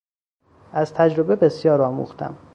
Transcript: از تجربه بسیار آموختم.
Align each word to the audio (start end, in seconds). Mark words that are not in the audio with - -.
از 0.71 0.93
تجربه 0.93 1.35
بسیار 1.35 1.81
آموختم. 1.81 2.37